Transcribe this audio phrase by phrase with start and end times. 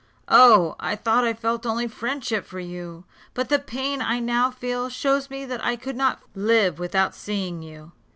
[0.29, 0.75] Oh!
[0.79, 3.03] I thought I felt only friendship for you;
[3.35, 7.61] but the pain I now feel, shows me that I could not live without seeing
[7.61, 7.91] you."